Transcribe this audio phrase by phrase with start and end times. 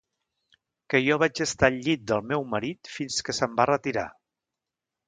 [0.93, 4.11] Que jo vaig estar al llit del meu marit fins que se'm va retirar.